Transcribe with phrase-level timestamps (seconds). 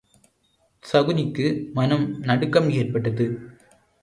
[0.83, 1.45] சகுனிக்கு
[1.73, 3.27] மனம் நடுக்கம் ஏற்பட்டது.